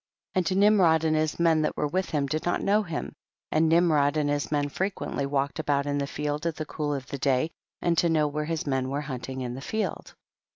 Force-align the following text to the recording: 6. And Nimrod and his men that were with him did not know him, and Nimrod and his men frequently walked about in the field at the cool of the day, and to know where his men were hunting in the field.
6. 0.35 0.49
And 0.49 0.59
Nimrod 0.61 1.03
and 1.03 1.15
his 1.15 1.39
men 1.39 1.61
that 1.61 1.77
were 1.77 1.85
with 1.85 2.09
him 2.09 2.25
did 2.25 2.43
not 2.43 2.63
know 2.63 2.81
him, 2.81 3.13
and 3.51 3.69
Nimrod 3.69 4.17
and 4.17 4.31
his 4.31 4.51
men 4.51 4.67
frequently 4.67 5.27
walked 5.27 5.59
about 5.59 5.85
in 5.85 5.99
the 5.99 6.07
field 6.07 6.47
at 6.47 6.55
the 6.55 6.65
cool 6.65 6.95
of 6.95 7.05
the 7.05 7.19
day, 7.19 7.51
and 7.83 7.95
to 7.99 8.09
know 8.09 8.27
where 8.27 8.45
his 8.45 8.65
men 8.65 8.89
were 8.89 9.01
hunting 9.01 9.41
in 9.41 9.53
the 9.53 9.61
field. 9.61 10.15